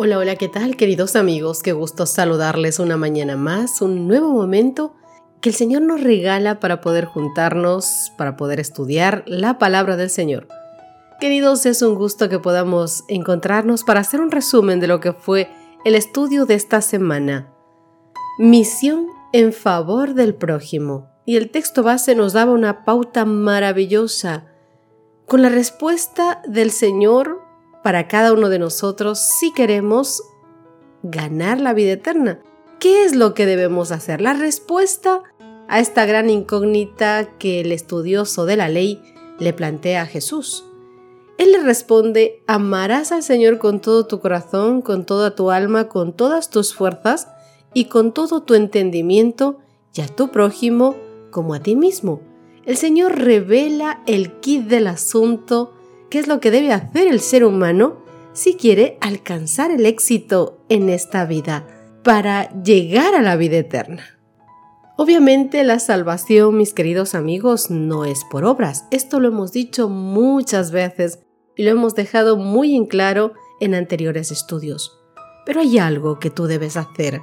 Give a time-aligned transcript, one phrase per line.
[0.00, 1.60] Hola, hola, ¿qué tal queridos amigos?
[1.60, 4.94] Qué gusto saludarles una mañana más, un nuevo momento
[5.40, 10.46] que el Señor nos regala para poder juntarnos, para poder estudiar la palabra del Señor.
[11.18, 15.50] Queridos, es un gusto que podamos encontrarnos para hacer un resumen de lo que fue
[15.84, 17.52] el estudio de esta semana.
[18.38, 21.08] Misión en favor del prójimo.
[21.26, 24.44] Y el texto base nos daba una pauta maravillosa
[25.26, 27.47] con la respuesta del Señor
[27.82, 30.22] para cada uno de nosotros si queremos
[31.02, 32.40] ganar la vida eterna.
[32.80, 34.20] ¿Qué es lo que debemos hacer?
[34.20, 35.22] La respuesta
[35.68, 39.02] a esta gran incógnita que el estudioso de la ley
[39.38, 40.64] le plantea a Jesús.
[41.38, 46.12] Él le responde, amarás al Señor con todo tu corazón, con toda tu alma, con
[46.12, 47.28] todas tus fuerzas
[47.74, 49.58] y con todo tu entendimiento,
[49.94, 50.96] y a tu prójimo
[51.30, 52.20] como a ti mismo.
[52.64, 55.74] El Señor revela el kit del asunto
[56.10, 57.98] qué es lo que debe hacer el ser humano
[58.32, 61.66] si quiere alcanzar el éxito en esta vida
[62.04, 64.18] para llegar a la vida eterna.
[64.96, 68.84] Obviamente la salvación, mis queridos amigos, no es por obras.
[68.90, 71.20] Esto lo hemos dicho muchas veces
[71.56, 74.98] y lo hemos dejado muy en claro en anteriores estudios.
[75.46, 77.22] Pero hay algo que tú debes hacer.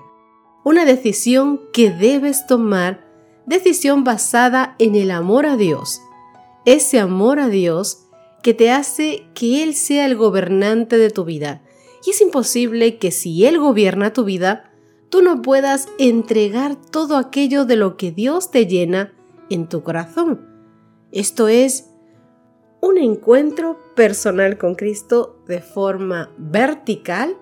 [0.64, 3.06] Una decisión que debes tomar,
[3.46, 6.02] decisión basada en el amor a Dios.
[6.66, 8.05] Ese amor a Dios
[8.46, 11.64] que te hace que Él sea el gobernante de tu vida.
[12.06, 14.72] Y es imposible que si Él gobierna tu vida,
[15.10, 19.16] tú no puedas entregar todo aquello de lo que Dios te llena
[19.50, 20.48] en tu corazón.
[21.12, 21.90] Esto es
[22.82, 27.36] un encuentro personal con Cristo de forma vertical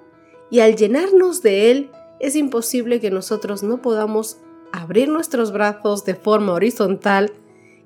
[0.49, 1.91] y al llenarnos de Él
[2.21, 4.37] es imposible que nosotros no podamos
[4.71, 7.33] abrir nuestros brazos de forma horizontal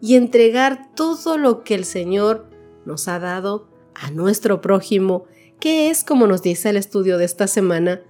[0.02, 2.56] y entregar todo lo que el Señor
[2.88, 5.26] nos ha dado a nuestro prójimo,
[5.60, 8.02] que es, como nos dice el estudio de esta semana,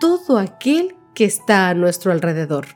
[0.00, 2.66] todo aquel que está a nuestro alrededor.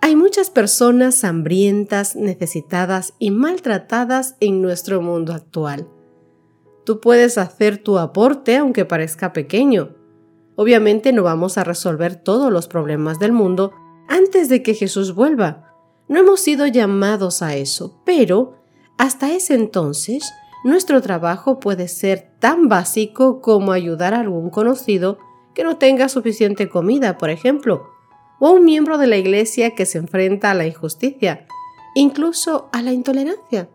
[0.00, 5.86] Hay muchas personas hambrientas, necesitadas y maltratadas en nuestro mundo actual.
[6.84, 9.94] Tú puedes hacer tu aporte aunque parezca pequeño.
[10.56, 13.72] Obviamente no vamos a resolver todos los problemas del mundo
[14.08, 15.74] antes de que Jesús vuelva.
[16.08, 18.59] No hemos sido llamados a eso, pero
[19.00, 25.16] hasta ese entonces, nuestro trabajo puede ser tan básico como ayudar a algún conocido
[25.54, 27.88] que no tenga suficiente comida, por ejemplo,
[28.40, 31.46] o a un miembro de la iglesia que se enfrenta a la injusticia,
[31.94, 33.70] incluso a la intolerancia,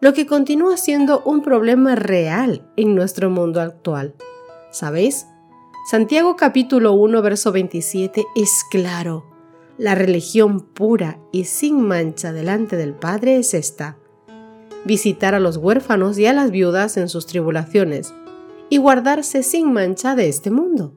[0.00, 4.14] lo que continúa siendo un problema real en nuestro mundo actual.
[4.70, 5.26] ¿Sabéis?
[5.90, 9.24] Santiago capítulo 1 verso 27 es claro.
[9.78, 13.98] La religión pura y sin mancha delante del Padre es esta
[14.84, 18.14] visitar a los huérfanos y a las viudas en sus tribulaciones,
[18.68, 20.94] y guardarse sin mancha de este mundo.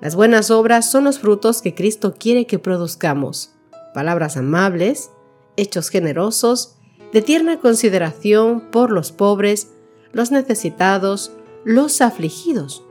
[0.00, 3.54] Las buenas obras son los frutos que Cristo quiere que produzcamos.
[3.94, 5.10] Palabras amables,
[5.56, 6.76] hechos generosos,
[7.12, 9.68] de tierna consideración por los pobres,
[10.12, 11.32] los necesitados,
[11.64, 12.84] los afligidos.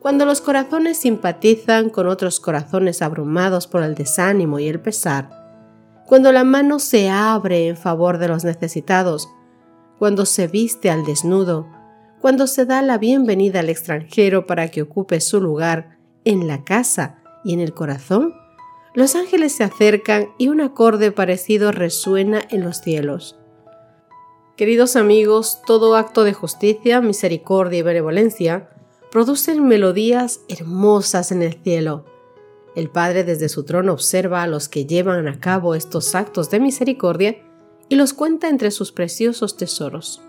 [0.00, 5.41] Cuando los corazones simpatizan con otros corazones abrumados por el desánimo y el pesar,
[6.06, 9.28] cuando la mano se abre en favor de los necesitados,
[9.98, 11.66] cuando se viste al desnudo,
[12.20, 17.22] cuando se da la bienvenida al extranjero para que ocupe su lugar en la casa
[17.44, 18.34] y en el corazón,
[18.94, 23.38] los ángeles se acercan y un acorde parecido resuena en los cielos.
[24.56, 28.68] Queridos amigos, todo acto de justicia, misericordia y benevolencia
[29.10, 32.11] producen melodías hermosas en el cielo
[32.74, 36.60] el Padre desde su trono observa a los que llevan a cabo estos actos de
[36.60, 37.36] misericordia
[37.88, 40.22] y los cuenta entre sus preciosos tesoros.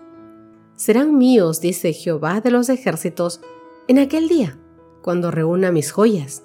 [0.76, 3.40] Serán míos, dice Jehová de los ejércitos,
[3.88, 4.58] en aquel día,
[5.02, 6.42] cuando reúna mis joyas.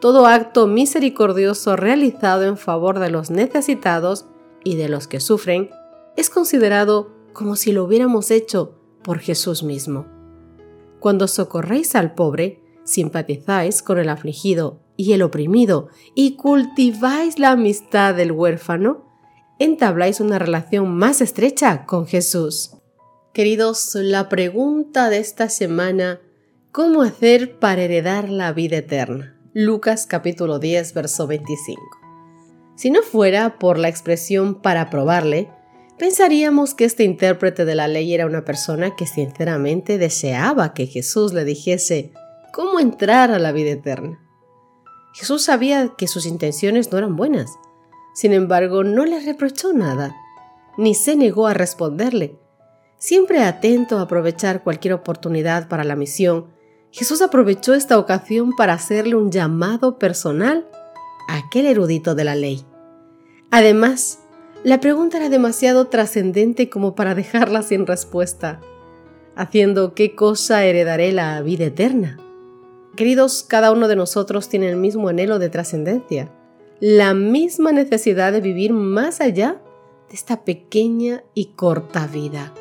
[0.00, 4.26] Todo acto misericordioso realizado en favor de los necesitados
[4.64, 5.70] y de los que sufren
[6.16, 10.06] es considerado como si lo hubiéramos hecho por Jesús mismo.
[11.00, 18.14] Cuando socorréis al pobre, simpatizáis con el afligido y el oprimido y cultiváis la amistad
[18.14, 19.04] del huérfano,
[19.58, 22.72] entabláis una relación más estrecha con Jesús.
[23.32, 26.20] Queridos, la pregunta de esta semana,
[26.70, 29.38] ¿cómo hacer para heredar la vida eterna?
[29.54, 31.80] Lucas capítulo 10, verso 25.
[32.74, 35.48] Si no fuera por la expresión para probarle,
[35.98, 41.32] pensaríamos que este intérprete de la ley era una persona que sinceramente deseaba que Jesús
[41.32, 42.12] le dijese
[42.52, 44.21] cómo entrar a la vida eterna.
[45.12, 47.58] Jesús sabía que sus intenciones no eran buenas,
[48.14, 50.16] sin embargo no le reprochó nada,
[50.76, 52.38] ni se negó a responderle.
[52.96, 56.46] Siempre atento a aprovechar cualquier oportunidad para la misión,
[56.92, 60.68] Jesús aprovechó esta ocasión para hacerle un llamado personal
[61.28, 62.64] a aquel erudito de la ley.
[63.50, 64.20] Además,
[64.62, 68.60] la pregunta era demasiado trascendente como para dejarla sin respuesta,
[69.34, 72.18] haciendo qué cosa heredaré la vida eterna.
[72.96, 76.30] Queridos, cada uno de nosotros tiene el mismo anhelo de trascendencia,
[76.78, 79.62] la misma necesidad de vivir más allá
[80.10, 82.52] de esta pequeña y corta vida.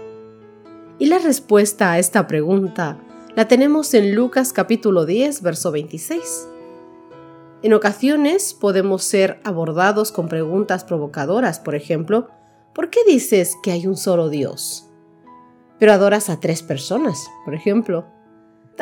[1.00, 2.98] Y la respuesta a esta pregunta
[3.36, 6.48] la tenemos en Lucas capítulo 10, verso 26.
[7.64, 12.30] En ocasiones podemos ser abordados con preguntas provocadoras, por ejemplo,
[12.74, 14.88] ¿por qué dices que hay un solo Dios?
[15.78, 18.06] Pero adoras a tres personas, por ejemplo.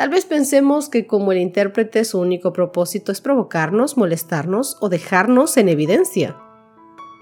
[0.00, 5.58] Tal vez pensemos que como el intérprete su único propósito es provocarnos, molestarnos o dejarnos
[5.58, 6.38] en evidencia.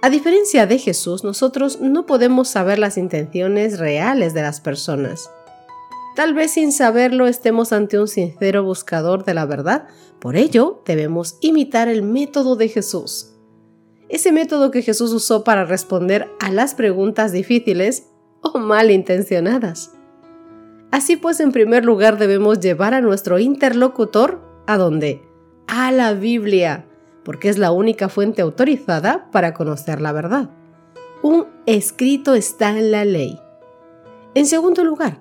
[0.01, 5.29] A diferencia de Jesús, nosotros no podemos saber las intenciones reales de las personas.
[6.15, 9.89] Tal vez sin saberlo estemos ante un sincero buscador de la verdad,
[10.21, 13.35] por ello debemos imitar el método de Jesús.
[14.09, 18.05] Ese método que Jesús usó para responder a las preguntas difíciles
[18.41, 19.98] o malintencionadas.
[20.90, 25.23] Así pues, en primer lugar debemos llevar a nuestro interlocutor a dónde?
[25.67, 26.87] A la Biblia,
[27.25, 30.50] porque es la única fuente autorizada para conocer la verdad.
[31.23, 33.38] Un escrito está en la ley.
[34.35, 35.20] En segundo lugar,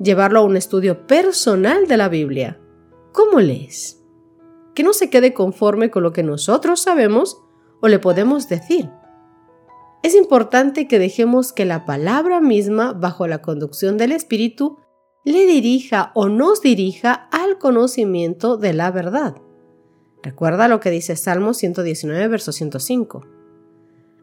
[0.00, 2.58] llevarlo a un estudio personal de la Biblia.
[3.12, 4.02] ¿Cómo lees?
[4.74, 7.42] Que no se quede conforme con lo que nosotros sabemos
[7.80, 8.90] o le podemos decir.
[10.02, 14.78] Es importante que dejemos que la palabra misma, bajo la conducción del Espíritu,
[15.26, 19.34] le dirija o nos dirija al conocimiento de la verdad.
[20.22, 23.26] Recuerda lo que dice Salmo 119, verso 105.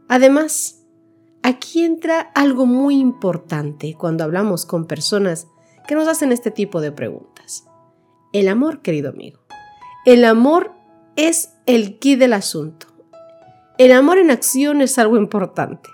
[0.07, 0.85] Además,
[1.41, 5.47] aquí entra algo muy importante cuando hablamos con personas
[5.85, 7.65] que nos hacen este tipo de preguntas.
[8.31, 9.41] El amor, querido amigo.
[10.05, 10.71] El amor
[11.17, 12.87] es el quid del asunto.
[13.77, 15.89] El amor en acción es algo importante.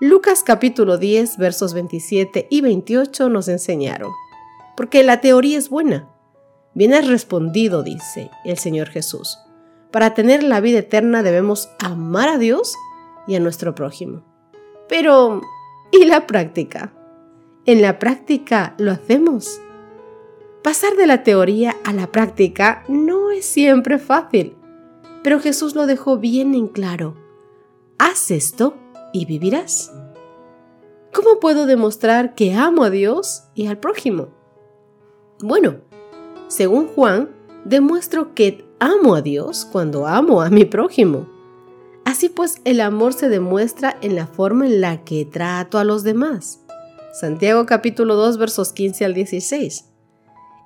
[0.00, 4.12] Lucas capítulo 10 versos 27 y 28 nos enseñaron.
[4.76, 6.08] Porque la teoría es buena.
[6.74, 9.38] Bien has respondido, dice el Señor Jesús.
[9.90, 12.74] Para tener la vida eterna debemos amar a Dios
[13.26, 14.22] y a nuestro prójimo.
[14.88, 15.40] Pero,
[15.90, 16.92] ¿y la práctica?
[17.68, 19.60] en la práctica lo hacemos.
[20.64, 24.56] Pasar de la teoría a la práctica no es siempre fácil,
[25.22, 27.14] pero Jesús lo dejó bien en claro.
[27.98, 28.74] Haz esto
[29.12, 29.92] y vivirás.
[31.12, 34.28] ¿Cómo puedo demostrar que amo a Dios y al prójimo?
[35.40, 35.76] Bueno,
[36.48, 37.30] según Juan,
[37.64, 41.28] demuestro que amo a Dios cuando amo a mi prójimo.
[42.04, 46.04] Así pues, el amor se demuestra en la forma en la que trato a los
[46.04, 46.64] demás.
[47.12, 49.84] Santiago capítulo 2 versos 15 al 16.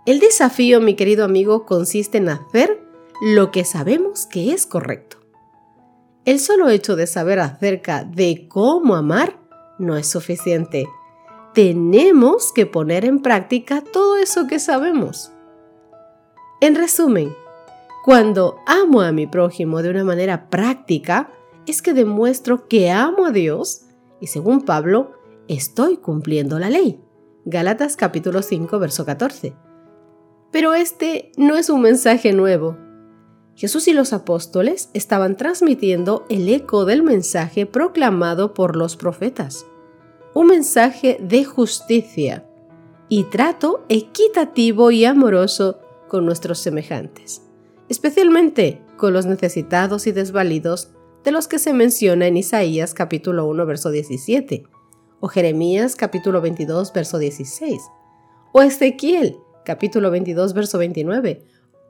[0.04, 2.82] El desafío, mi querido amigo, consiste en hacer
[3.22, 5.21] lo que sabemos que es correcto.
[6.24, 9.36] El solo hecho de saber acerca de cómo amar
[9.78, 10.86] no es suficiente.
[11.52, 15.32] Tenemos que poner en práctica todo eso que sabemos.
[16.60, 17.34] En resumen,
[18.04, 21.28] cuando amo a mi prójimo de una manera práctica,
[21.66, 23.82] es que demuestro que amo a Dios
[24.20, 25.14] y según Pablo,
[25.48, 27.00] estoy cumpliendo la ley.
[27.44, 29.54] Gálatas capítulo 5, verso 14.
[30.52, 32.76] Pero este no es un mensaje nuevo.
[33.54, 39.66] Jesús y los apóstoles estaban transmitiendo el eco del mensaje proclamado por los profetas.
[40.34, 42.46] Un mensaje de justicia
[43.08, 47.42] y trato equitativo y amoroso con nuestros semejantes,
[47.88, 50.90] especialmente con los necesitados y desvalidos
[51.24, 54.64] de los que se menciona en Isaías capítulo 1 verso 17
[55.20, 57.80] o Jeremías capítulo 22, verso 16,
[58.52, 61.44] o Ezequiel capítulo 22, verso 29,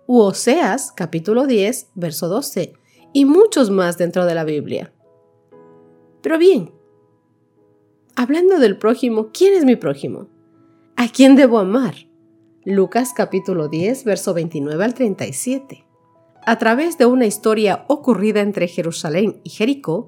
[0.07, 2.75] u Oseas capítulo 10, verso 12,
[3.13, 4.93] y muchos más dentro de la Biblia.
[6.23, 6.73] Pero bien,
[8.17, 10.29] hablando del prójimo, ¿quién es mi prójimo?
[10.97, 11.95] ¿A quién debo amar?
[12.65, 15.85] Lucas capítulo 10, verso 29 al 37.
[16.45, 20.07] A través de una historia ocurrida entre Jerusalén y Jericó,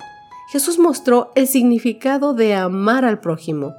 [0.50, 3.74] Jesús mostró el significado de amar al prójimo,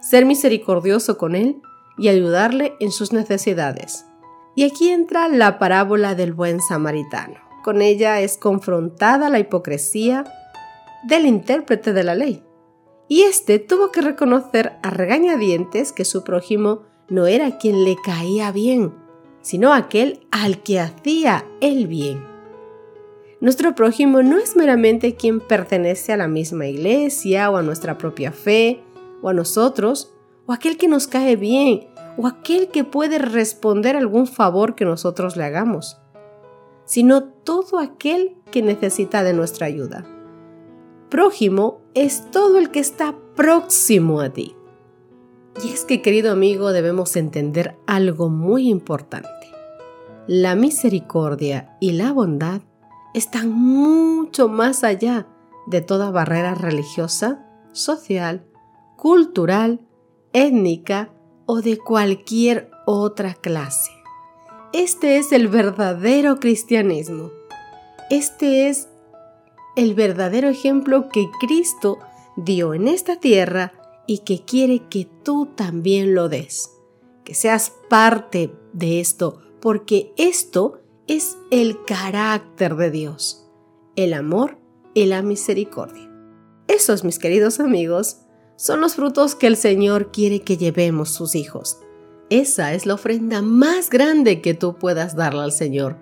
[0.00, 1.60] ser misericordioso con él
[1.98, 4.06] y ayudarle en sus necesidades.
[4.54, 7.36] Y aquí entra la parábola del buen samaritano.
[7.64, 10.24] Con ella es confrontada la hipocresía
[11.04, 12.42] del intérprete de la ley.
[13.08, 18.50] Y éste tuvo que reconocer a regañadientes que su prójimo no era quien le caía
[18.52, 18.94] bien,
[19.42, 22.24] sino aquel al que hacía el bien.
[23.40, 28.32] Nuestro prójimo no es meramente quien pertenece a la misma iglesia o a nuestra propia
[28.32, 28.82] fe
[29.20, 30.13] o a nosotros,
[30.46, 35.36] o aquel que nos cae bien, o aquel que puede responder algún favor que nosotros
[35.36, 35.98] le hagamos,
[36.84, 40.06] sino todo aquel que necesita de nuestra ayuda.
[41.10, 44.54] Prójimo es todo el que está próximo a ti.
[45.64, 49.28] Y es que, querido amigo, debemos entender algo muy importante.
[50.26, 52.62] La misericordia y la bondad
[53.12, 55.28] están mucho más allá
[55.66, 58.44] de toda barrera religiosa, social,
[58.96, 59.80] cultural,
[60.34, 61.10] étnica
[61.46, 63.92] o de cualquier otra clase.
[64.74, 67.30] Este es el verdadero cristianismo.
[68.10, 68.88] Este es
[69.76, 71.98] el verdadero ejemplo que Cristo
[72.36, 73.72] dio en esta tierra
[74.06, 76.70] y que quiere que tú también lo des,
[77.24, 83.46] que seas parte de esto, porque esto es el carácter de Dios,
[83.96, 84.58] el amor
[84.92, 86.10] y la misericordia.
[86.66, 88.23] Esos, mis queridos amigos,
[88.56, 91.78] son los frutos que el Señor quiere que llevemos sus hijos.
[92.30, 95.96] Esa es la ofrenda más grande que tú puedas darle al Señor,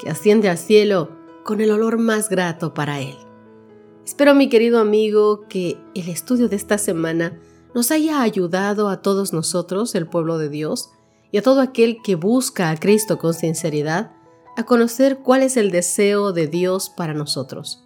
[0.00, 1.10] que asciende al cielo
[1.44, 3.16] con el olor más grato para Él.
[4.04, 7.38] Espero, mi querido amigo, que el estudio de esta semana
[7.74, 10.90] nos haya ayudado a todos nosotros, el pueblo de Dios,
[11.30, 14.12] y a todo aquel que busca a Cristo con sinceridad,
[14.56, 17.84] a conocer cuál es el deseo de Dios para nosotros,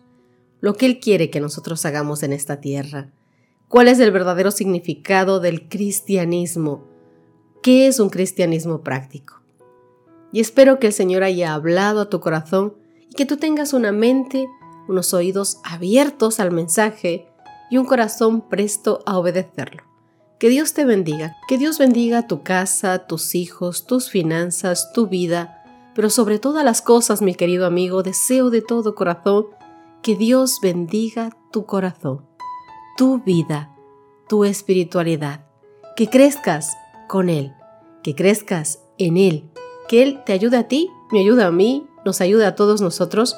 [0.61, 3.12] lo que Él quiere que nosotros hagamos en esta tierra,
[3.73, 6.85] cuál es el verdadero significado del cristianismo,
[7.62, 9.41] qué es un cristianismo práctico.
[10.31, 12.75] Y espero que el Señor haya hablado a tu corazón
[13.09, 14.47] y que tú tengas una mente,
[14.88, 17.26] unos oídos abiertos al mensaje
[17.71, 19.85] y un corazón presto a obedecerlo.
[20.38, 25.64] Que Dios te bendiga, que Dios bendiga tu casa, tus hijos, tus finanzas, tu vida,
[25.95, 29.47] pero sobre todas las cosas, mi querido amigo, deseo de todo corazón
[30.02, 32.26] que Dios bendiga tu corazón,
[32.96, 33.76] tu vida,
[34.28, 35.46] tu espiritualidad,
[35.96, 36.76] que crezcas
[37.08, 37.54] con Él,
[38.02, 39.50] que crezcas en Él,
[39.88, 43.37] que Él te ayude a ti, me ayuda a mí, nos ayuda a todos nosotros